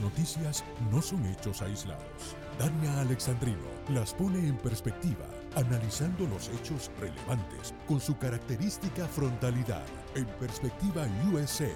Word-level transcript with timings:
Noticias 0.00 0.64
no 0.90 1.02
son 1.02 1.24
hechos 1.26 1.62
aislados. 1.62 2.36
Dania 2.58 3.00
Alexandrino 3.00 3.58
las 3.88 4.14
pone 4.14 4.38
en 4.38 4.56
perspectiva, 4.58 5.26
analizando 5.54 6.26
los 6.26 6.48
hechos 6.48 6.90
relevantes 7.00 7.74
con 7.86 8.00
su 8.00 8.16
característica 8.18 9.06
frontalidad. 9.06 9.84
En 10.14 10.26
perspectiva 10.38 11.06
USA 11.32 11.70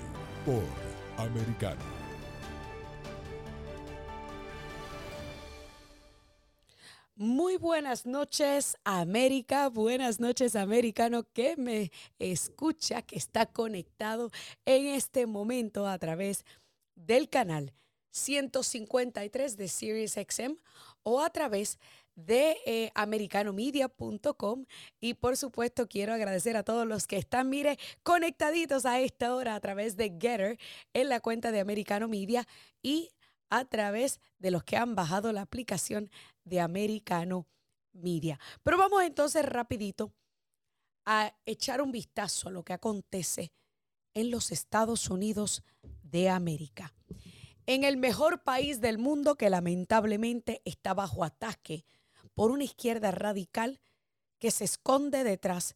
por 0.45 0.63
Americano. 1.17 1.83
Muy 7.19 7.57
buenas 7.57 8.05
noches, 8.05 8.77
América. 8.85 9.71
Buenas 9.71 10.21
noches, 10.21 10.55
americano 10.55 11.25
que 11.33 11.57
me 11.57 11.91
escucha, 12.19 13.01
que 13.01 13.17
está 13.17 13.47
conectado 13.47 14.31
en 14.67 14.87
este 14.87 15.27
momento 15.27 15.87
a 15.89 15.99
través 15.99 16.45
del 16.95 17.31
canal 17.31 17.73
153 18.17 19.57
de 19.57 19.69
Sirius 19.69 20.13
XM 20.13 20.57
o 21.03 21.21
a 21.21 21.31
través 21.31 21.79
de 22.15 22.57
eh, 22.65 22.91
americanomedia.com 22.95 24.65
y 25.01 25.15
por 25.15 25.37
supuesto 25.37 25.87
quiero 25.87 26.15
agradecer 26.15 26.57
a 26.57 26.63
todos 26.63 26.87
los 26.87 27.07
que 27.07 27.19
están, 27.19 27.51
mire, 27.51 27.79
conectaditos 28.03 28.87
a 28.87 29.01
esta 29.01 29.35
hora 29.35 29.55
a 29.55 29.61
través 29.61 29.97
de 29.97 30.17
Getter 30.19 30.59
en 30.95 31.11
la 31.11 31.21
cuenta 31.21 31.53
de 31.53 31.61
Americano 31.61 32.09
Media 32.09 32.49
y 32.83 33.11
a 33.51 33.67
través 33.67 34.19
de 34.39 34.51
los 34.51 34.65
que 34.65 34.79
han 34.79 34.95
bajado 34.95 35.31
la 35.33 35.43
aplicación 35.43 36.11
de 36.45 36.61
Americano 36.61 37.47
Media. 37.93 38.41
Pero 38.63 38.79
vamos 38.79 39.03
entonces 39.03 39.45
rapidito 39.45 40.13
a 41.05 41.37
echar 41.45 41.83
un 41.83 41.93
vistazo 41.93 42.49
a 42.49 42.53
lo 42.53 42.65
que 42.65 42.73
acontece 42.73 43.53
en 44.15 44.31
los 44.31 44.51
Estados 44.53 45.11
Unidos 45.11 45.63
de 46.03 46.31
América 46.31 46.95
en 47.67 47.85
el 47.85 47.97
mejor 47.97 48.43
país 48.43 48.81
del 48.81 48.99
mundo 48.99 49.37
que 49.37 49.51
lamentablemente 49.51 50.63
está 50.65 50.95
bajo 50.95 51.25
ataque 51.25 51.85
por 52.35 52.51
una 52.51 52.65
izquierda 52.65 53.11
radical 53.11 53.81
que 54.39 54.51
se 54.51 54.65
esconde 54.65 55.25
detrás 55.25 55.75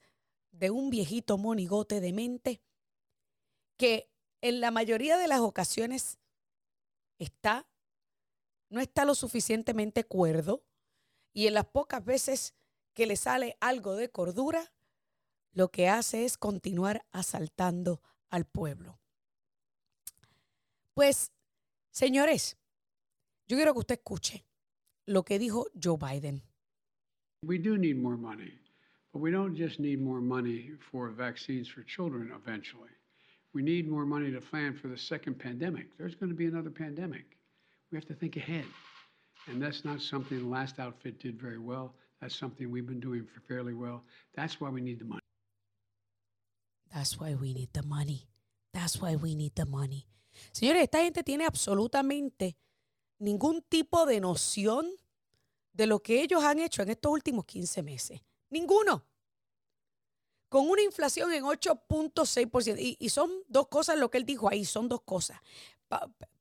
de 0.53 0.71
un 0.71 0.91
viejito 0.91 1.39
monigote 1.39 2.01
de 2.01 2.13
mente 2.13 2.63
que 3.77 4.11
en 4.41 4.61
la 4.61 4.71
mayoría 4.71 5.19
de 5.19 5.29
las 5.29 5.41
ocasiones 5.41 6.19
está 7.19 7.67
no 8.69 8.81
está 8.81 9.05
lo 9.05 9.15
suficientemente 9.15 10.05
cuerdo 10.05 10.63
y 11.33 11.47
en 11.47 11.55
las 11.55 11.67
pocas 11.67 12.05
veces 12.05 12.55
que 12.95 13.07
le 13.07 13.17
sale 13.17 13.57
algo 13.61 13.95
de 13.97 14.11
cordura, 14.11 14.73
lo 15.53 15.71
que 15.71 15.89
hace 15.89 16.25
es 16.25 16.39
continuar 16.39 17.05
asaltando 17.13 18.01
al 18.29 18.45
pueblo. 18.45 18.99
Pues 20.95 21.33
Señores, 21.93 22.57
yo 23.49 23.57
quiero 23.57 23.73
que 23.73 23.81
usted 23.81 23.99
escuche 23.99 24.45
lo 25.07 25.25
que 25.25 25.39
dijo 25.39 25.67
Joe 25.75 25.99
Biden. 25.99 26.43
We 27.43 27.59
do 27.59 27.77
need 27.77 27.97
more 27.97 28.17
money, 28.17 28.53
but 29.13 29.21
we 29.21 29.31
don't 29.31 29.57
just 29.57 29.81
need 29.81 30.01
more 30.01 30.21
money 30.21 30.73
for 30.91 31.11
vaccines 31.11 31.69
for 31.69 31.83
children 31.83 32.33
eventually. 32.33 32.91
We 33.53 33.63
need 33.63 33.89
more 33.89 34.07
money 34.07 34.31
to 34.31 34.41
plan 34.41 34.75
for 34.75 34.89
the 34.89 34.97
second 34.97 35.39
pandemic. 35.39 35.97
There's 35.99 36.15
going 36.15 36.31
to 36.31 36.37
be 36.37 36.47
another 36.47 36.71
pandemic. 36.71 37.25
We 37.91 37.97
have 37.97 38.07
to 38.07 38.15
think 38.15 38.37
ahead. 38.37 38.67
And 39.49 39.61
that's 39.61 39.85
not 39.85 40.01
something 40.01 40.39
the 40.39 40.47
last 40.47 40.79
outfit 40.79 41.19
did 41.19 41.41
very 41.41 41.59
well. 41.59 41.95
That's 42.21 42.37
something 42.37 42.71
we've 42.71 42.87
been 42.87 43.01
doing 43.01 43.27
fairly 43.49 43.75
well. 43.75 44.05
That's 44.37 44.61
why 44.61 44.69
we 44.69 44.81
need 44.81 45.01
the 45.01 45.07
money. 45.07 45.21
That's 46.95 47.19
why 47.19 47.35
we 47.35 47.53
need 47.53 47.73
the 47.73 47.83
money. 47.83 48.29
That's 48.73 49.01
why 49.01 49.17
we 49.17 49.35
need 49.35 49.57
the 49.57 49.67
money. 49.67 50.07
Señores, 50.53 50.83
esta 50.83 51.03
gente 51.03 51.23
tiene 51.23 51.45
absolutamente 51.47 52.57
ningún 53.19 53.63
tipo 53.63 54.07
de 54.07 54.21
noción 54.21 54.91
de 55.73 55.87
lo 55.87 56.03
que 56.03 56.23
ellos 56.23 56.43
han 56.43 56.59
hecho 56.59 56.83
en 56.83 56.91
estos 56.91 57.13
últimos 57.13 57.45
15 57.45 57.83
meses. 57.83 58.21
Ninguno. 58.51 59.05
Con 60.49 60.69
una 60.69 60.83
inflación 60.83 61.33
en 61.33 61.45
8.6%. 61.45 62.77
Y, 62.79 62.97
y, 62.99 63.09
son 63.09 63.31
dos 63.47 63.69
cosas 63.69 63.99
lo 63.99 64.11
que 64.11 64.19
él 64.19 64.27
dijo 64.27 64.49
ahí, 64.49 64.65
son 64.65 64.89
dos 64.89 65.03
cosas. 65.03 65.39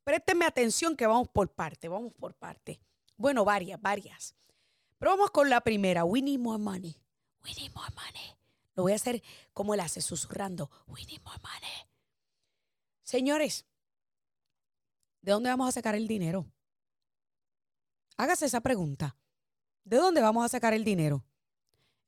présteme 0.03 0.45
atención 0.45 0.95
que 0.95 1.05
vamos 1.05 1.29
por 1.29 1.49
parte, 1.49 1.87
vamos 1.87 2.13
por 2.13 2.33
parte. 2.33 2.81
Bueno, 3.15 3.45
varias, 3.45 3.79
varias. 3.79 4.35
Pero 4.97 5.11
vamos 5.11 5.31
con 5.31 5.49
la 5.49 5.61
primera. 5.61 6.03
We 6.03 6.21
need 6.21 6.39
more 6.39 6.57
money. 6.57 6.95
We 7.43 7.53
need 7.53 7.71
more 7.73 7.93
money. 7.95 8.35
Lo 8.75 8.83
voy 8.83 8.93
a 8.93 8.95
hacer 8.95 9.21
como 9.53 9.73
él 9.73 9.79
hace, 9.79 10.01
susurrando. 10.01 10.71
We 10.87 11.05
need 11.05 11.21
more 11.23 11.39
money. 11.41 11.87
Señores, 13.03 13.65
¿de 15.21 15.31
dónde 15.31 15.49
vamos 15.49 15.69
a 15.69 15.71
sacar 15.71 15.95
el 15.95 16.07
dinero? 16.07 16.45
Hágase 18.17 18.45
esa 18.45 18.61
pregunta. 18.61 19.15
¿De 19.83 19.97
dónde 19.97 20.21
vamos 20.21 20.45
a 20.45 20.49
sacar 20.49 20.73
el 20.73 20.83
dinero? 20.83 21.25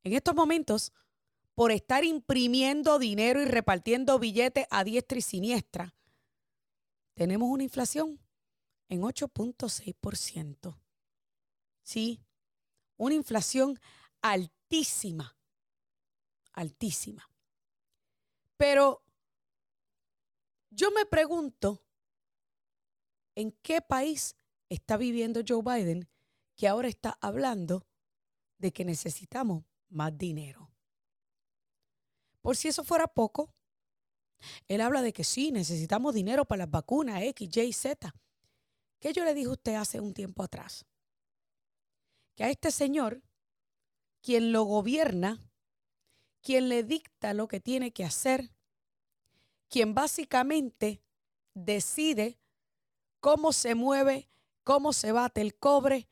En 0.03 0.13
estos 0.13 0.35
momentos, 0.35 0.91
por 1.55 1.71
estar 1.71 2.03
imprimiendo 2.03 2.99
dinero 2.99 3.41
y 3.41 3.45
repartiendo 3.45 4.19
billetes 4.19 4.65
a 4.69 4.83
diestra 4.83 5.17
y 5.17 5.21
siniestra, 5.21 5.95
tenemos 7.13 7.49
una 7.49 7.63
inflación 7.63 8.19
en 8.89 9.01
8.6%. 9.01 10.77
Sí, 11.83 12.23
una 12.97 13.15
inflación 13.15 13.79
altísima, 14.21 15.35
altísima. 16.53 17.29
Pero 18.57 19.03
yo 20.69 20.91
me 20.91 21.05
pregunto, 21.05 21.83
¿En 23.35 23.51
qué 23.61 23.81
país 23.81 24.35
está 24.69 24.97
viviendo 24.97 25.41
Joe 25.47 25.61
Biden 25.63 26.09
que 26.55 26.67
ahora 26.67 26.87
está 26.87 27.17
hablando 27.21 27.85
de 28.57 28.71
que 28.71 28.85
necesitamos 28.85 29.63
más 29.89 30.17
dinero? 30.17 30.71
Por 32.41 32.57
si 32.57 32.67
eso 32.67 32.83
fuera 32.83 33.07
poco, 33.07 33.53
él 34.67 34.81
habla 34.81 35.01
de 35.01 35.13
que 35.13 35.23
sí, 35.23 35.51
necesitamos 35.51 36.13
dinero 36.13 36.45
para 36.45 36.59
las 36.65 36.71
vacunas 36.71 37.21
X, 37.23 37.57
Y, 37.57 37.73
Z. 37.73 38.13
¿Qué 38.99 39.13
yo 39.13 39.23
le 39.23 39.33
dije 39.33 39.47
a 39.47 39.53
usted 39.53 39.75
hace 39.75 39.99
un 39.99 40.13
tiempo 40.13 40.43
atrás? 40.43 40.85
Que 42.35 42.43
a 42.43 42.49
este 42.49 42.71
señor, 42.71 43.21
quien 44.21 44.51
lo 44.51 44.63
gobierna, 44.63 45.43
quien 46.41 46.69
le 46.69 46.83
dicta 46.83 47.33
lo 47.33 47.47
que 47.47 47.59
tiene 47.59 47.91
que 47.91 48.03
hacer, 48.03 48.51
quien 49.69 49.93
básicamente 49.93 51.01
decide 51.53 52.39
cómo 53.21 53.53
se 53.53 53.75
mueve, 53.75 54.29
cómo 54.63 54.91
se 54.91 55.13
bate 55.13 55.39
el 55.39 55.57
cobre 55.57 56.09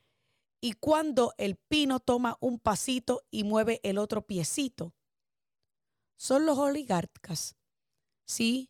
y 0.61 0.73
cuando 0.73 1.33
el 1.37 1.57
pino 1.57 1.99
toma 1.99 2.37
un 2.39 2.59
pasito 2.59 3.25
y 3.31 3.43
mueve 3.43 3.81
el 3.83 3.97
otro 3.97 4.25
piecito. 4.25 4.93
Son 6.15 6.45
los 6.45 6.57
oligarcas, 6.57 7.55
sí, 8.25 8.69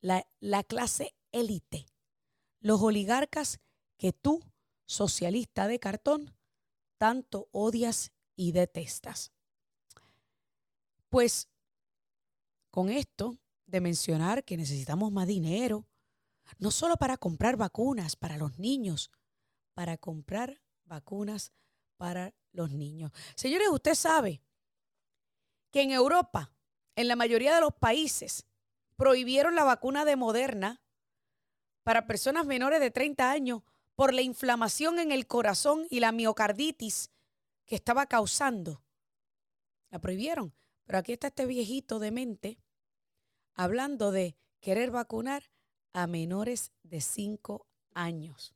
la, 0.00 0.26
la 0.40 0.62
clase 0.62 1.14
élite, 1.32 1.86
los 2.60 2.80
oligarcas 2.82 3.60
que 3.96 4.12
tú, 4.12 4.42
socialista 4.86 5.68
de 5.68 5.78
cartón, 5.78 6.36
tanto 6.98 7.48
odias 7.52 8.12
y 8.34 8.52
detestas. 8.52 9.32
Pues 11.08 11.48
con 12.70 12.90
esto 12.90 13.38
de 13.66 13.80
mencionar 13.80 14.44
que 14.44 14.56
necesitamos 14.56 15.12
más 15.12 15.28
dinero, 15.28 15.86
no 16.58 16.70
solo 16.70 16.96
para 16.96 17.16
comprar 17.16 17.56
vacunas 17.56 18.16
para 18.16 18.36
los 18.36 18.58
niños, 18.58 19.10
para 19.74 19.96
comprar 19.96 20.60
vacunas 20.84 21.52
para 21.96 22.34
los 22.52 22.70
niños. 22.70 23.12
Señores, 23.36 23.68
usted 23.68 23.94
sabe 23.94 24.42
que 25.70 25.82
en 25.82 25.90
Europa, 25.90 26.52
en 26.96 27.08
la 27.08 27.16
mayoría 27.16 27.54
de 27.54 27.60
los 27.60 27.74
países, 27.74 28.46
prohibieron 28.96 29.54
la 29.54 29.64
vacuna 29.64 30.04
de 30.04 30.16
Moderna 30.16 30.82
para 31.82 32.06
personas 32.06 32.46
menores 32.46 32.80
de 32.80 32.90
30 32.90 33.30
años 33.30 33.62
por 33.94 34.12
la 34.12 34.22
inflamación 34.22 34.98
en 34.98 35.12
el 35.12 35.26
corazón 35.26 35.86
y 35.90 36.00
la 36.00 36.12
miocarditis 36.12 37.10
que 37.66 37.76
estaba 37.76 38.06
causando. 38.06 38.82
La 39.90 40.00
prohibieron. 40.00 40.54
Pero 40.84 40.98
aquí 40.98 41.12
está 41.12 41.28
este 41.28 41.46
viejito 41.46 42.00
de 42.00 42.10
mente 42.10 42.58
hablando 43.54 44.10
de 44.10 44.36
querer 44.60 44.90
vacunar 44.90 45.50
a 45.92 46.06
menores 46.06 46.72
de 46.82 47.00
5 47.00 47.66
años. 47.94 48.54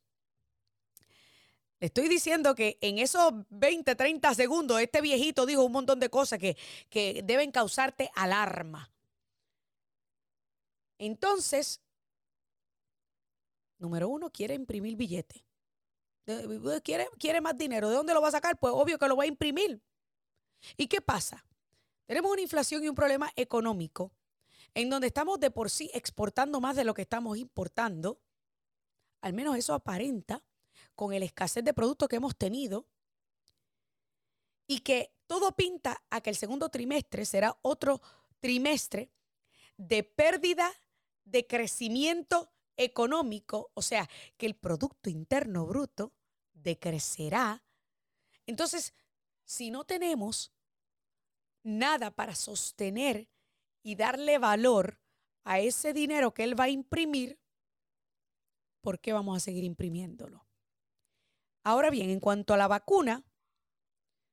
Le 1.79 1.87
estoy 1.87 2.07
diciendo 2.07 2.55
que 2.55 2.77
en 2.81 2.99
esos 2.99 3.33
20, 3.49 3.95
30 3.95 4.33
segundos 4.33 4.79
este 4.79 5.01
viejito 5.01 5.45
dijo 5.45 5.63
un 5.63 5.71
montón 5.73 5.99
de 5.99 6.09
cosas 6.09 6.39
que, 6.39 6.55
que 6.89 7.21
deben 7.23 7.51
causarte 7.51 8.09
alarma. 8.15 8.89
Entonces, 10.97 11.81
número 13.77 14.07
uno, 14.07 14.29
quiere 14.31 14.53
imprimir 14.53 14.95
billete. 14.95 15.43
Quiere, 16.83 17.07
quiere 17.19 17.41
más 17.41 17.57
dinero. 17.57 17.89
¿De 17.89 17.95
dónde 17.95 18.13
lo 18.13 18.21
va 18.21 18.29
a 18.29 18.31
sacar? 18.31 18.57
Pues 18.57 18.73
obvio 18.73 18.97
que 18.97 19.07
lo 19.07 19.15
va 19.15 19.23
a 19.23 19.27
imprimir. 19.27 19.79
¿Y 20.77 20.87
qué 20.87 21.01
pasa? 21.01 21.45
Tenemos 22.05 22.31
una 22.31 22.41
inflación 22.41 22.83
y 22.83 22.89
un 22.89 22.95
problema 22.95 23.31
económico 23.35 24.11
en 24.75 24.89
donde 24.89 25.07
estamos 25.07 25.39
de 25.39 25.49
por 25.49 25.71
sí 25.71 25.89
exportando 25.93 26.61
más 26.61 26.75
de 26.75 26.83
lo 26.83 26.93
que 26.93 27.01
estamos 27.01 27.37
importando. 27.37 28.21
Al 29.21 29.33
menos 29.33 29.57
eso 29.57 29.73
aparenta 29.73 30.43
con 30.93 31.13
el 31.13 31.23
escasez 31.23 31.63
de 31.63 31.73
productos 31.73 32.09
que 32.09 32.17
hemos 32.17 32.37
tenido. 32.37 32.85
Y 34.67 34.79
que 34.79 35.15
todo 35.27 35.55
pinta 35.55 36.03
a 36.09 36.21
que 36.21 36.29
el 36.29 36.35
segundo 36.35 36.69
trimestre 36.69 37.25
será 37.25 37.57
otro 37.61 38.01
trimestre 38.39 39.11
de 39.77 40.03
pérdida 40.03 40.71
de 41.23 41.47
crecimiento 41.47 42.51
económico, 42.77 43.71
o 43.73 43.81
sea, 43.81 44.09
que 44.37 44.45
el 44.45 44.55
Producto 44.55 45.09
Interno 45.09 45.65
Bruto 45.65 46.13
decrecerá. 46.53 47.63
Entonces, 48.45 48.93
si 49.45 49.71
no 49.71 49.85
tenemos 49.85 50.51
nada 51.63 52.11
para 52.11 52.35
sostener 52.35 53.29
y 53.85 53.93
darle 53.93 54.39
valor 54.39 54.99
a 55.43 55.59
ese 55.59 55.93
dinero 55.93 56.33
que 56.33 56.43
él 56.43 56.59
va 56.59 56.63
a 56.63 56.69
imprimir, 56.69 57.39
¿por 58.81 58.99
qué 58.99 59.13
vamos 59.13 59.37
a 59.37 59.39
seguir 59.39 59.63
imprimiéndolo? 59.63 60.47
Ahora 61.63 61.91
bien, 61.91 62.09
en 62.09 62.19
cuanto 62.19 62.55
a 62.55 62.57
la 62.57 62.67
vacuna, 62.67 63.23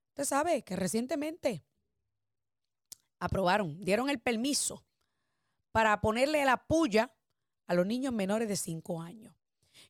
usted 0.08 0.24
sabe 0.24 0.62
que 0.62 0.74
recientemente 0.74 1.66
aprobaron, 3.18 3.78
dieron 3.84 4.08
el 4.08 4.20
permiso 4.20 4.86
para 5.70 6.00
ponerle 6.00 6.42
la 6.46 6.66
puya 6.66 7.14
a 7.66 7.74
los 7.74 7.84
niños 7.84 8.14
menores 8.14 8.48
de 8.48 8.56
5 8.56 9.02
años. 9.02 9.36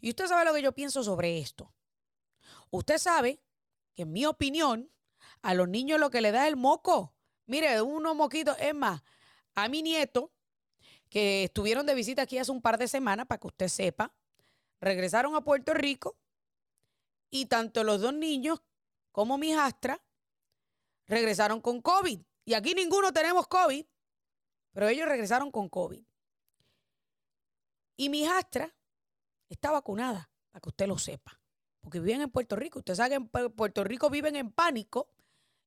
Y 0.00 0.08
usted 0.08 0.26
sabe 0.26 0.44
lo 0.44 0.54
que 0.54 0.62
yo 0.62 0.72
pienso 0.72 1.04
sobre 1.04 1.38
esto. 1.38 1.72
Usted 2.70 2.98
sabe 2.98 3.40
que 3.94 4.02
en 4.02 4.12
mi 4.12 4.26
opinión, 4.26 4.90
a 5.40 5.54
los 5.54 5.68
niños 5.68 6.00
lo 6.00 6.10
que 6.10 6.20
le 6.20 6.32
da 6.32 6.46
es 6.46 6.48
el 6.48 6.56
moco. 6.56 7.14
Mire, 7.46 7.80
unos 7.80 8.16
moquitos, 8.16 8.56
es 8.58 8.74
más, 8.74 9.02
a 9.54 9.68
mi 9.68 9.82
nieto, 9.82 10.32
que 11.08 11.44
estuvieron 11.44 11.84
de 11.86 11.94
visita 11.94 12.22
aquí 12.22 12.38
hace 12.38 12.50
un 12.50 12.62
par 12.62 12.78
de 12.78 12.88
semanas, 12.88 13.26
para 13.26 13.38
que 13.38 13.46
usted 13.46 13.68
sepa, 13.68 14.14
regresaron 14.80 15.34
a 15.36 15.42
Puerto 15.42 15.74
Rico 15.74 16.16
y 17.30 17.46
tanto 17.46 17.84
los 17.84 18.00
dos 18.00 18.14
niños 18.14 18.62
como 19.10 19.38
mi 19.38 19.50
hijastra 19.50 20.02
regresaron 21.06 21.60
con 21.60 21.82
COVID. 21.82 22.20
Y 22.44 22.54
aquí 22.54 22.74
ninguno 22.74 23.12
tenemos 23.12 23.46
COVID, 23.46 23.84
pero 24.72 24.88
ellos 24.88 25.06
regresaron 25.06 25.50
con 25.50 25.68
COVID. 25.68 26.02
Y 27.96 28.08
mi 28.08 28.22
hijastra 28.22 28.74
está 29.48 29.70
vacunada, 29.70 30.30
para 30.50 30.60
que 30.60 30.68
usted 30.70 30.86
lo 30.86 30.98
sepa, 30.98 31.38
porque 31.80 32.00
viven 32.00 32.22
en 32.22 32.30
Puerto 32.30 32.56
Rico. 32.56 32.78
Usted 32.78 32.94
sabe 32.94 33.10
que 33.10 33.14
en 33.16 33.28
Puerto 33.28 33.84
Rico 33.84 34.08
viven 34.08 34.34
en 34.36 34.50
pánico 34.50 35.10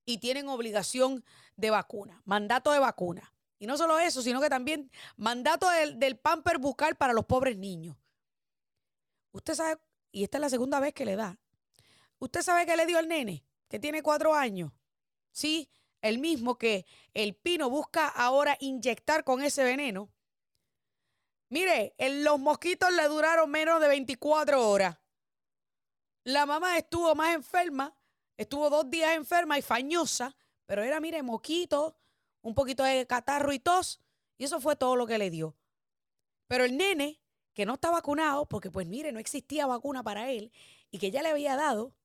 y 0.06 0.18
tienen 0.18 0.50
obligación 0.50 1.24
de 1.56 1.70
vacuna, 1.70 2.22
mandato 2.26 2.72
de 2.72 2.80
vacuna. 2.80 3.35
Y 3.58 3.68
no 3.68 3.78
solo 3.78 4.00
eso, 4.00 4.22
sino 4.22 4.42
que 4.42 4.50
también 4.50 4.92
mandato 5.16 5.70
del, 5.70 5.98
del 6.00 6.18
pamper 6.18 6.58
bucal 6.58 6.96
para 6.96 7.14
los 7.14 7.26
pobres 7.26 7.58
niños. 7.58 7.96
Usted 9.32 9.54
sabe, 9.54 9.82
y 10.12 10.24
esta 10.24 10.38
es 10.38 10.42
la 10.42 10.50
segunda 10.50 10.80
vez 10.80 10.94
que 10.94 11.06
le 11.06 11.16
da. 11.16 11.38
¿Usted 12.20 12.42
sabe 12.42 12.66
qué 12.66 12.76
le 12.76 12.86
dio 12.86 12.98
al 12.98 13.08
nene? 13.08 13.44
Que 13.68 13.80
tiene 13.80 14.02
cuatro 14.02 14.34
años. 14.34 14.72
Sí, 15.32 15.70
el 16.02 16.20
mismo 16.20 16.58
que 16.58 16.86
el 17.14 17.36
pino 17.36 17.70
busca 17.70 18.08
ahora 18.08 18.56
inyectar 18.60 19.24
con 19.24 19.42
ese 19.42 19.64
veneno. 19.64 20.10
Mire, 21.50 21.96
los 21.98 22.40
mosquitos 22.40 22.92
le 22.94 23.08
duraron 23.08 23.50
menos 23.50 23.82
de 23.82 23.88
24 23.88 24.70
horas. 24.70 24.98
La 26.24 26.46
mamá 26.46 26.78
estuvo 26.78 27.14
más 27.16 27.36
enferma, 27.36 27.96
estuvo 28.38 28.70
dos 28.70 28.90
días 28.90 29.16
enferma 29.16 29.58
y 29.58 29.62
fañosa, 29.62 30.36
pero 30.66 30.82
era, 30.84 31.00
mire, 31.00 31.22
mosquito, 31.22 31.96
un 32.46 32.54
poquito 32.54 32.84
de 32.84 33.08
catarro 33.08 33.54
y 33.54 33.60
tos, 33.60 34.00
y 34.38 34.44
eso 34.44 34.62
fue 34.62 34.76
todo 34.76 34.96
lo 34.96 35.08
que 35.08 35.18
le 35.18 35.32
dio. 35.32 35.58
Pero 36.48 36.64
el 36.64 36.78
nene, 36.78 37.20
que 37.56 37.66
no 37.66 37.74
está 37.74 37.90
vacunado, 37.90 38.46
porque 38.46 38.70
pues 38.70 38.86
mire, 38.88 39.12
no 39.12 39.20
existía 39.20 39.66
vacuna 39.66 40.04
para 40.04 40.30
él, 40.30 40.52
y 40.92 41.00
que 41.00 41.10
ya 41.10 41.24
le 41.24 41.30
había 41.30 41.56
dado, 41.56 41.96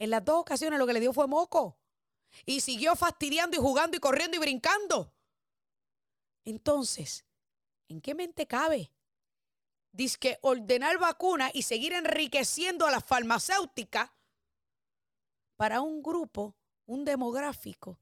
en 0.00 0.10
las 0.10 0.24
dos 0.24 0.40
ocasiones 0.40 0.80
lo 0.80 0.88
que 0.88 0.92
le 0.92 0.98
dio 0.98 1.12
fue 1.12 1.28
moco. 1.28 1.78
Y 2.44 2.62
siguió 2.62 2.96
fastidiando 2.96 3.56
y 3.56 3.60
jugando 3.60 3.96
y 3.96 4.00
corriendo 4.00 4.36
y 4.36 4.40
brincando. 4.40 5.14
Entonces, 6.44 7.24
¿en 7.86 8.00
qué 8.00 8.16
mente 8.16 8.48
cabe? 8.48 8.92
Dice 9.92 10.18
que 10.18 10.38
ordenar 10.42 10.98
vacuna 10.98 11.48
y 11.54 11.62
seguir 11.62 11.92
enriqueciendo 11.92 12.86
a 12.86 12.90
las 12.90 13.04
farmacéuticas 13.04 14.10
para 15.54 15.80
un 15.80 16.02
grupo, 16.02 16.56
un 16.86 17.04
demográfico, 17.04 18.00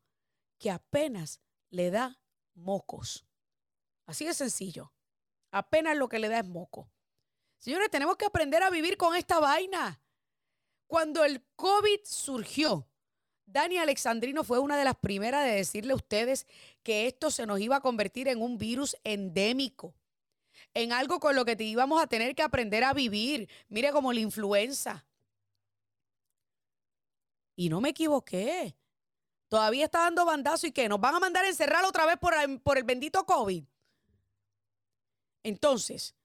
que 0.59 0.71
apenas 0.71 1.44
le 1.75 1.91
da 1.91 2.19
mocos. 2.55 3.26
Así 4.06 4.25
de 4.25 4.35
sencillo. 4.35 4.93
Apenas 5.50 5.97
lo 5.97 6.09
que 6.09 6.19
le 6.19 6.29
da 6.29 6.38
es 6.38 6.47
moco. 6.47 6.91
Señores, 7.59 7.91
tenemos 7.91 8.17
que 8.17 8.26
aprender 8.26 8.62
a 8.62 8.71
vivir 8.71 8.97
con 8.97 9.15
esta 9.17 9.41
vaina. 9.41 10.00
Cuando 10.87 11.25
el 11.25 11.44
COVID 11.56 12.00
surgió, 12.05 12.88
Dani 13.47 13.79
Alexandrino 13.79 14.44
fue 14.44 14.59
una 14.59 14.76
de 14.76 14.85
las 14.85 14.97
primeras 14.97 15.44
de 15.44 15.53
decirle 15.53 15.93
a 15.93 15.97
ustedes 15.97 16.47
que 16.82 17.06
esto 17.06 17.31
se 17.31 17.47
nos 17.47 17.61
iba 17.61 17.77
a 17.77 17.81
convertir 17.81 18.29
en 18.29 18.43
un 18.43 18.59
virus 18.59 18.97
endémico, 19.05 19.94
en 20.75 20.93
algo 20.93 21.20
con 21.20 21.35
lo 21.35 21.44
que 21.44 21.56
íbamos 21.59 22.03
a 22.03 22.06
tener 22.06 22.35
que 22.35 22.43
aprender 22.43 22.85
a 22.85 22.93
vivir. 22.93 23.49
Mire 23.69 23.93
como 23.93 24.12
la 24.12 24.20
influenza. 24.20 25.06
Y 27.56 27.69
no 27.69 27.81
me 27.81 27.91
equivoqué. 27.91 28.77
Todavía 29.55 29.85
está 29.85 30.01
dando 30.01 30.25
bandazo 30.25 30.67
y 30.67 30.73
que 30.73 30.89
nos 30.89 31.01
van 31.01 31.15
a 31.15 31.21
mandar 31.21 31.45
a 31.45 31.49
encerrar 31.49 31.85
otra 31.85 32.05
vez 32.06 32.17
por 32.19 32.35
por 32.65 32.77
el 32.77 32.83
bendito 32.83 33.25
COVID. 33.25 33.65
Entonces, 35.45 36.17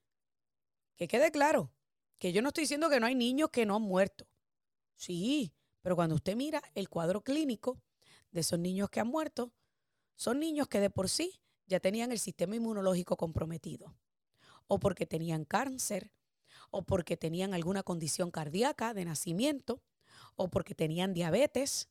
que 0.96 1.06
quede 1.06 1.30
claro 1.30 1.70
que 2.18 2.32
yo 2.32 2.42
no 2.42 2.48
estoy 2.48 2.64
diciendo 2.64 2.90
que 2.90 2.98
no 2.98 3.06
hay 3.06 3.14
niños 3.14 3.50
que 3.50 3.66
no 3.66 3.76
han 3.76 3.82
muerto. 3.82 4.26
Sí, 4.96 5.54
pero 5.80 5.94
cuando 5.94 6.16
usted 6.16 6.34
mira 6.34 6.60
el 6.74 6.88
cuadro 6.88 7.20
clínico 7.22 7.80
de 8.32 8.40
esos 8.40 8.58
niños 8.58 8.90
que 8.90 8.98
han 8.98 9.06
muerto, 9.06 9.52
son 10.16 10.40
niños 10.40 10.66
que 10.66 10.80
de 10.80 10.90
por 10.90 11.08
sí 11.08 11.40
ya 11.66 11.78
tenían 11.78 12.10
el 12.10 12.18
sistema 12.18 12.56
inmunológico 12.56 13.16
comprometido, 13.16 13.94
o 14.66 14.80
porque 14.80 15.06
tenían 15.06 15.44
cáncer, 15.44 16.10
o 16.72 16.82
porque 16.82 17.16
tenían 17.16 17.54
alguna 17.54 17.84
condición 17.84 18.32
cardíaca 18.32 18.92
de 18.92 19.04
nacimiento, 19.04 19.84
o 20.34 20.48
porque 20.48 20.74
tenían 20.74 21.14
diabetes, 21.14 21.88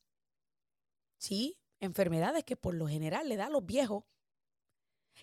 sí, 1.19 1.59
enfermedades 1.79 2.43
que 2.43 2.55
por 2.55 2.73
lo 2.73 2.87
general 2.87 3.29
le 3.29 3.35
da 3.35 3.45
a 3.45 3.49
los 3.51 3.65
viejos, 3.65 4.05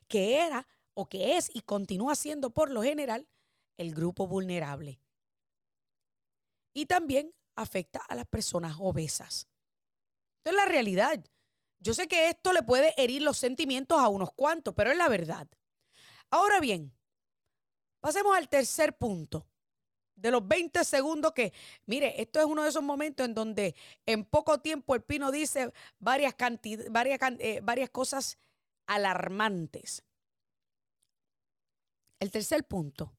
que 0.07 0.37
era 0.39 0.69
o 0.95 1.09
que 1.09 1.37
es 1.37 1.51
y 1.53 1.63
continúa 1.63 2.15
siendo 2.15 2.51
por 2.51 2.71
lo 2.71 2.83
general 2.83 3.29
el 3.77 3.95
grupo 3.95 4.27
vulnerable. 4.27 5.01
Y 6.73 6.87
también 6.87 7.35
afecta 7.57 8.01
a 8.09 8.15
las 8.15 8.27
personas 8.27 8.77
obesas. 8.79 9.49
Esto 10.39 10.51
es 10.51 10.55
la 10.55 10.67
realidad. 10.67 11.25
Yo 11.79 11.95
sé 11.95 12.09
que 12.09 12.29
esto 12.29 12.53
le 12.53 12.63
puede 12.63 12.95
herir 13.03 13.23
los 13.23 13.39
sentimientos 13.39 13.99
a 13.99 14.09
unos 14.09 14.33
cuantos, 14.33 14.75
pero 14.75 14.91
es 14.91 14.97
la 14.97 15.09
verdad. 15.09 15.49
Ahora 16.31 16.61
bien, 16.61 16.95
pasemos 18.01 18.37
al 18.37 18.49
tercer 18.49 18.97
punto. 18.97 19.47
De 20.17 20.31
los 20.31 20.47
20 20.47 20.83
segundos 20.85 21.33
que, 21.33 21.53
mire, 21.85 22.21
esto 22.21 22.41
es 22.41 22.47
uno 22.47 22.63
de 22.63 22.71
esos 22.71 22.83
momentos 22.83 23.27
en 23.27 23.35
donde 23.35 23.75
en 24.07 24.25
poco 24.25 24.59
tiempo 24.59 24.95
el 24.95 25.03
Pino 25.03 25.31
dice 25.31 25.73
varias, 25.99 26.35
varias, 26.91 27.21
eh, 27.39 27.61
varias 27.63 27.91
cosas 27.91 28.39
alarmantes. 28.87 30.03
El 32.19 32.31
tercer 32.31 32.65
punto. 32.65 33.13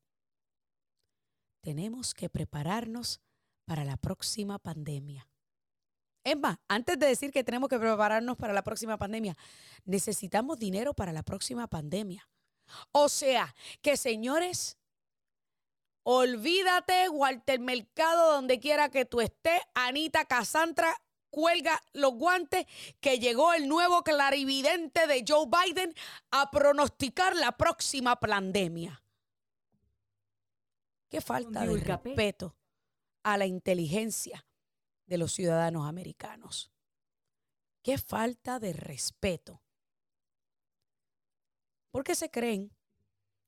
Tenemos 1.62 2.14
que 2.14 2.30
prepararnos 2.30 3.22
para 3.66 3.84
la 3.84 3.98
próxima 3.98 4.58
pandemia. 4.58 5.30
Es 6.24 6.38
más, 6.38 6.58
antes 6.68 6.98
de 7.00 7.08
decir 7.08 7.32
que 7.32 7.44
tenemos 7.44 7.70
que 7.70 7.80
prepararnos 7.80 8.36
para 8.36 8.54
la 8.54 8.64
próxima 8.64 8.98
pandemia, 8.98 9.38
necesitamos 9.86 10.58
dinero 10.58 10.94
para 10.94 11.14
la 11.14 11.24
próxima 11.24 11.68
pandemia. 11.68 12.28
O 12.92 13.08
sea, 13.08 13.56
que 13.82 13.96
señores, 13.96 14.78
olvídate, 16.10 17.10
Walter 17.10 17.60
Mercado, 17.60 18.32
donde 18.32 18.62
quiera 18.62 18.88
que 18.88 19.04
tú 19.04 19.20
estés, 19.20 19.60
Anita 19.74 20.24
Casantra, 20.24 20.96
cuelga 21.30 21.84
los 21.92 22.14
guantes, 22.14 22.66
que 23.02 23.20
llegó 23.20 23.52
el 23.52 23.68
nuevo 23.68 24.04
clarividente 24.04 25.06
de 25.06 25.26
Joe 25.28 25.48
Biden 25.48 25.94
a 26.32 26.50
pronosticar 26.50 27.36
la 27.36 27.58
próxima 27.58 28.16
pandemia. 28.22 29.04
Qué 31.10 31.20
falta 31.20 31.66
de 31.66 31.78
respeto 31.78 32.56
a 33.24 33.38
la 33.38 33.46
inteligencia 33.46 34.48
de 35.08 35.18
los 35.18 35.34
ciudadanos 35.34 35.90
americanos. 35.90 36.72
Qué 37.84 37.98
falta 37.98 38.60
de 38.60 38.72
respeto. 38.72 39.62
Porque 41.92 42.16
se 42.16 42.32
creen 42.32 42.72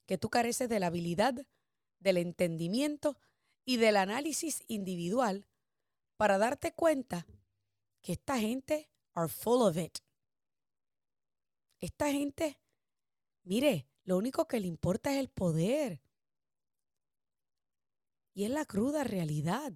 que 0.06 0.18
tú 0.18 0.30
careces 0.30 0.68
de 0.68 0.82
la 0.82 0.88
habilidad, 0.88 1.46
del 2.00 2.18
entendimiento 2.18 3.18
y 3.65 3.77
del 3.77 3.98
análisis 3.98 4.63
individual 4.68 5.48
para 6.18 6.38
darte 6.38 6.74
cuenta 6.74 7.25
que 8.01 8.13
esta 8.13 8.39
gente 8.39 8.89
are 9.13 9.29
full 9.29 9.62
of 9.62 9.77
it. 9.77 10.00
Esta 11.79 12.12
gente, 12.12 12.60
mire, 13.44 13.88
lo 14.03 14.18
único 14.18 14.48
que 14.48 14.60
le 14.60 14.68
importa 14.68 15.13
es 15.13 15.20
el 15.20 15.29
poder. 15.29 16.01
Y 18.34 18.46
es 18.46 18.50
la 18.50 18.65
cruda 18.65 19.03
realidad. 19.03 19.74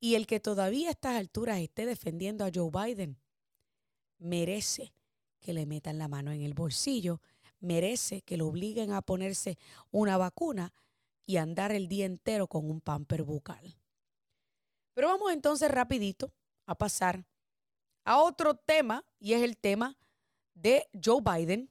Y 0.00 0.14
el 0.14 0.26
que 0.26 0.40
todavía 0.40 0.88
a 0.88 0.92
estas 0.92 1.16
alturas 1.16 1.58
esté 1.58 1.86
defendiendo 1.86 2.44
a 2.44 2.50
Joe 2.54 2.70
Biden 2.70 3.18
merece 4.18 4.94
que 5.40 5.52
le 5.52 5.66
metan 5.66 5.98
la 5.98 6.08
mano 6.08 6.32
en 6.32 6.42
el 6.42 6.54
bolsillo, 6.54 7.20
merece 7.60 8.22
que 8.22 8.36
lo 8.36 8.46
obliguen 8.48 8.92
a 8.92 9.02
ponerse 9.02 9.58
una 9.90 10.16
vacuna 10.16 10.72
y 11.26 11.36
andar 11.36 11.72
el 11.72 11.88
día 11.88 12.06
entero 12.06 12.46
con 12.46 12.70
un 12.70 12.80
pamper 12.80 13.22
bucal. 13.22 13.76
Pero 14.94 15.08
vamos 15.08 15.32
entonces 15.32 15.70
rapidito 15.70 16.32
a 16.66 16.76
pasar 16.76 17.24
a 18.04 18.22
otro 18.22 18.54
tema 18.54 19.04
y 19.20 19.34
es 19.34 19.42
el 19.42 19.56
tema 19.56 19.98
de 20.54 20.88
Joe 21.04 21.20
Biden, 21.22 21.70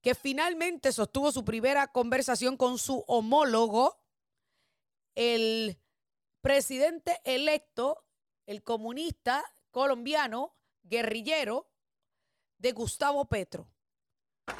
que 0.00 0.14
finalmente 0.14 0.92
sostuvo 0.92 1.32
su 1.32 1.44
primera 1.44 1.86
conversación 1.88 2.56
con 2.56 2.78
su 2.78 3.04
homólogo, 3.06 3.98
el 5.14 5.78
presidente 6.40 7.20
electo, 7.24 8.04
el 8.46 8.62
comunista 8.62 9.44
colombiano, 9.70 10.54
guerrillero, 10.82 11.68
de 12.58 12.72
Gustavo 12.72 13.24
Petro. 13.26 13.68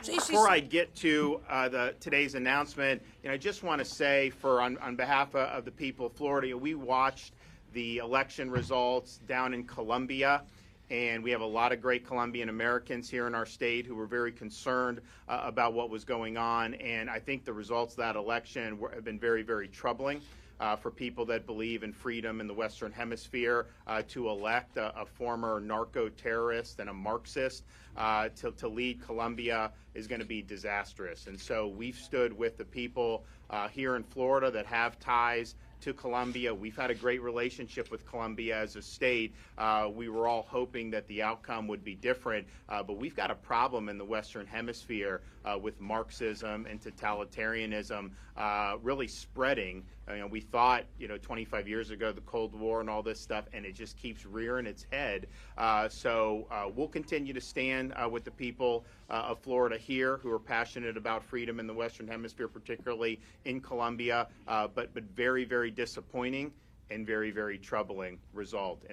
Before 0.06 0.48
I 0.48 0.60
get 0.60 0.94
to 0.96 1.40
uh, 1.48 1.68
the, 1.68 1.94
today's 2.00 2.34
announcement, 2.34 3.02
you 3.22 3.28
know, 3.28 3.34
I 3.34 3.36
just 3.36 3.62
want 3.62 3.80
to 3.80 3.84
say, 3.84 4.30
for 4.30 4.60
on, 4.60 4.78
on 4.78 4.96
behalf 4.96 5.34
of, 5.34 5.48
of 5.48 5.64
the 5.64 5.70
people 5.70 6.06
of 6.06 6.12
Florida, 6.12 6.56
we 6.56 6.74
watched 6.74 7.34
the 7.72 7.98
election 7.98 8.50
results 8.50 9.18
down 9.26 9.54
in 9.54 9.64
Columbia. 9.64 10.42
And 10.90 11.22
we 11.22 11.30
have 11.32 11.42
a 11.42 11.46
lot 11.46 11.72
of 11.72 11.82
great 11.82 12.06
Colombian 12.06 12.48
Americans 12.48 13.10
here 13.10 13.26
in 13.26 13.34
our 13.34 13.44
state 13.44 13.84
who 13.84 13.94
were 13.94 14.06
very 14.06 14.32
concerned 14.32 15.02
uh, 15.28 15.42
about 15.44 15.74
what 15.74 15.90
was 15.90 16.02
going 16.02 16.38
on. 16.38 16.74
And 16.74 17.10
I 17.10 17.18
think 17.18 17.44
the 17.44 17.52
results 17.52 17.92
of 17.92 17.98
that 17.98 18.16
election 18.16 18.78
were, 18.78 18.90
have 18.90 19.04
been 19.04 19.18
very, 19.18 19.42
very 19.42 19.68
troubling 19.68 20.22
uh, 20.60 20.76
for 20.76 20.90
people 20.90 21.24
that 21.26 21.46
believe 21.46 21.82
in 21.82 21.92
freedom 21.92 22.40
in 22.40 22.46
the 22.46 22.54
Western 22.54 22.92
Hemisphere 22.92 23.66
uh, 23.86 24.02
to 24.08 24.28
elect 24.28 24.76
a, 24.76 24.98
a, 25.00 25.06
former 25.06 25.60
narco 25.60 26.08
terrorist 26.08 26.80
and 26.80 26.90
a 26.90 26.94
Marxist 26.94 27.64
uh, 27.96 28.28
to, 28.36 28.50
to, 28.52 28.68
lead 28.68 29.04
Colombia 29.04 29.70
is 29.94 30.06
going 30.06 30.20
to 30.20 30.26
be 30.26 30.42
disastrous. 30.42 31.26
And 31.26 31.38
so 31.38 31.68
we've 31.68 31.96
stood 31.96 32.36
with 32.36 32.56
the 32.56 32.64
people 32.64 33.24
uh, 33.50 33.68
here 33.68 33.96
in 33.96 34.02
Florida 34.02 34.50
that 34.50 34.66
have 34.66 34.98
ties 34.98 35.54
to 35.80 35.92
Colombia. 35.92 36.52
We've 36.52 36.76
had 36.76 36.90
a 36.90 36.94
great 36.94 37.22
relationship 37.22 37.90
with 37.90 38.04
Colombia 38.06 38.58
as 38.58 38.76
a 38.76 38.82
state. 38.82 39.34
Uh, 39.56 39.88
we 39.92 40.08
were 40.08 40.26
all 40.26 40.46
hoping 40.48 40.90
that 40.90 41.06
the 41.06 41.22
outcome 41.22 41.68
would 41.68 41.84
be 41.84 41.94
different, 41.94 42.46
uh, 42.68 42.82
but 42.82 42.96
we've 42.96 43.14
got 43.14 43.30
a 43.30 43.34
problem 43.34 43.88
in 43.88 43.98
the 43.98 44.04
Western 44.04 44.46
Hemisphere 44.46 45.20
uh, 45.44 45.56
with 45.58 45.80
Marxism 45.80 46.66
and 46.66 46.80
totalitarianism 46.80 48.10
uh, 48.36 48.76
really 48.82 49.08
spreading. 49.08 49.84
Uh, 50.08 50.14
you 50.14 50.20
know, 50.20 50.26
we 50.26 50.40
thought, 50.40 50.84
you 50.98 51.08
know, 51.08 51.18
25 51.18 51.68
years 51.68 51.90
ago, 51.90 52.12
the 52.12 52.20
Cold 52.22 52.54
War 52.54 52.80
and 52.80 52.88
all 52.88 53.02
this 53.02 53.20
stuff, 53.20 53.44
and 53.52 53.66
it 53.66 53.74
just 53.74 53.96
keeps 53.96 54.24
rearing 54.24 54.66
its 54.66 54.86
head. 54.90 55.26
Uh, 55.56 55.88
so 55.88 56.46
we'll 56.74 56.88
continue 56.88 57.32
to 57.32 57.40
stand 57.40 57.92
with 58.10 58.24
the 58.24 58.30
people 58.30 58.84
of 59.10 59.38
Florida 59.38 59.76
here 59.76 60.18
who 60.18 60.30
are 60.30 60.38
passionate 60.38 60.96
about 60.96 61.22
freedom 61.22 61.60
in 61.60 61.66
the 61.66 61.74
Western 61.74 62.06
Hemisphere, 62.06 62.48
particularly 62.48 63.20
in 63.44 63.60
Colombia, 63.60 64.28
but 64.46 64.94
but 64.94 65.04
very 65.14 65.44
very 65.44 65.70
disappointing 65.70 66.52
and 66.90 67.06
very 67.06 67.30
very 67.30 67.58
troubling 67.58 68.18
result. 68.32 68.84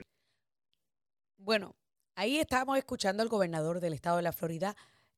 Bueno, 1.38 1.76
ahí 2.16 2.40
estamos 2.40 2.78
escuchando 2.78 3.22
al 3.22 3.30
gobernador 3.30 3.80
del 3.80 3.94
estado 3.94 4.18
de 4.18 4.24
la 4.24 4.32
Florida, 4.32 4.76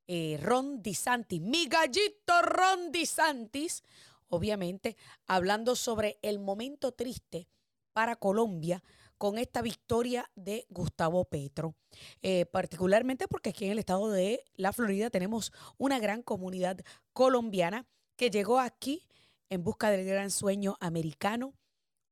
eh, 0.07 0.37
Ron 0.41 0.81
DeSantis, 0.81 1.41
mi 1.41 1.67
gallito 1.67 2.41
Ron 2.41 2.91
DeSantis, 2.91 3.83
obviamente 4.29 4.97
hablando 5.25 5.75
sobre 5.75 6.19
el 6.21 6.39
momento 6.39 6.91
triste 6.91 7.47
para 7.93 8.15
Colombia 8.15 8.83
con 9.17 9.37
esta 9.37 9.61
victoria 9.61 10.29
de 10.35 10.65
Gustavo 10.69 11.25
Petro. 11.25 11.75
Eh, 12.21 12.45
particularmente 12.45 13.27
porque 13.27 13.49
aquí 13.49 13.65
en 13.65 13.71
el 13.71 13.79
estado 13.79 14.11
de 14.11 14.43
la 14.55 14.73
Florida 14.73 15.09
tenemos 15.09 15.51
una 15.77 15.99
gran 15.99 16.21
comunidad 16.21 16.79
colombiana 17.13 17.87
que 18.15 18.29
llegó 18.29 18.59
aquí 18.59 19.07
en 19.49 19.63
busca 19.63 19.89
del 19.89 20.05
gran 20.05 20.29
sueño 20.29 20.77
americano, 20.79 21.53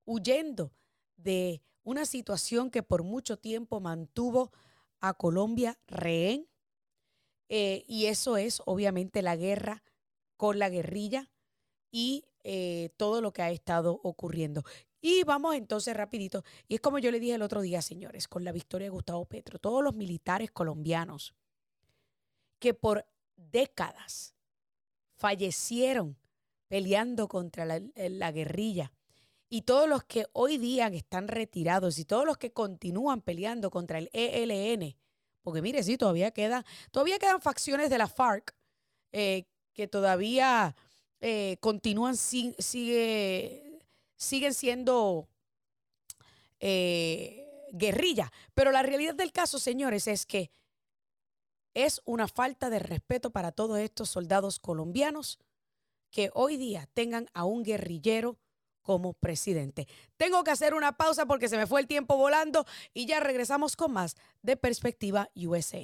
huyendo 0.06 0.72
de 1.18 1.62
una 1.84 2.06
situación 2.06 2.72
que 2.72 2.84
por 2.84 3.04
mucho 3.04 3.38
tiempo 3.38 3.80
mantuvo 3.80 4.52
a 5.00 5.14
Colombia 5.14 5.78
rehén. 5.88 6.48
Eh, 7.50 7.84
y 7.88 8.08
eso 8.08 8.38
es 8.38 8.62
obviamente 8.66 9.22
la 9.22 9.36
guerra 9.36 9.84
con 10.36 10.58
la 10.58 10.70
guerrilla 10.70 11.30
y 11.96 12.26
eh, 12.44 12.90
todo 12.98 13.22
lo 13.22 13.32
que 13.32 13.42
ha 13.42 13.52
estado 13.52 14.02
ocurriendo. 14.04 14.66
Y 15.00 15.24
vamos 15.24 15.56
entonces 15.56 15.96
rapidito. 15.96 16.44
Y 16.68 16.76
es 16.76 16.82
como 16.82 17.00
yo 17.00 17.10
le 17.10 17.22
dije 17.22 17.36
el 17.36 17.42
otro 17.42 17.62
día, 17.62 17.82
señores, 17.82 18.28
con 18.28 18.44
la 18.44 18.52
victoria 18.52 18.88
de 18.88 18.90
Gustavo 18.90 19.24
Petro, 19.24 19.60
todos 19.60 19.82
los 19.82 19.96
militares 19.96 20.52
colombianos 20.52 21.34
que 22.60 22.74
por 22.74 23.06
décadas 23.38 24.36
fallecieron 25.16 26.18
peleando 26.68 27.30
contra 27.30 27.64
la, 27.64 27.82
la 27.96 28.32
guerrilla, 28.34 28.92
y 29.48 29.62
todos 29.62 29.88
los 29.88 30.04
que 30.04 30.26
hoy 30.34 30.58
día 30.58 30.88
están 30.88 31.30
retirados 31.30 31.98
y 31.98 32.04
todos 32.04 32.26
los 32.26 32.38
que 32.38 32.52
continúan 32.52 33.22
peleando 33.22 33.70
contra 33.70 34.00
el 34.00 34.10
ELN, 34.12 34.98
porque 35.44 35.62
mire, 35.62 35.82
sí, 35.84 35.98
todavía, 35.98 36.32
queda, 36.32 36.66
todavía 36.92 37.20
quedan 37.20 37.40
facciones 37.40 37.90
de 37.90 38.00
la 38.00 38.08
FARC 38.08 38.54
eh, 39.14 39.46
que 39.72 39.88
todavía 39.88 40.76
eh, 41.22 41.58
continúan, 41.60 42.18
sigue, 42.18 43.80
siguen 44.16 44.54
siendo 44.54 45.28
eh, 46.60 47.68
guerrilla. 47.72 48.32
Pero 48.54 48.72
la 48.72 48.84
realidad 48.84 49.16
del 49.16 49.32
caso, 49.32 49.60
señores, 49.60 50.08
es 50.08 50.26
que 50.26 50.52
es 51.74 52.02
una 52.06 52.28
falta 52.28 52.70
de 52.70 52.80
respeto 52.80 53.32
para 53.32 53.52
todos 53.52 53.80
estos 53.80 54.10
soldados 54.10 54.60
colombianos 54.60 55.40
que 56.10 56.32
hoy 56.34 56.56
día 56.58 56.88
tengan 56.94 57.28
a 57.34 57.44
un 57.44 57.64
guerrillero 57.64 58.40
como 58.82 59.14
presidente. 59.14 59.88
Tengo 60.16 60.44
que 60.44 60.52
hacer 60.52 60.74
una 60.74 60.96
pausa 60.96 61.26
porque 61.26 61.50
se 61.50 61.58
me 61.58 61.68
fue 61.68 61.82
el 61.82 61.88
tiempo 61.88 62.16
volando 62.18 62.66
y 62.94 63.06
ya 63.08 63.20
regresamos 63.20 63.76
con 63.76 63.92
más 63.92 64.16
de 64.42 64.56
Perspectiva 64.56 65.30
USA. 65.36 65.84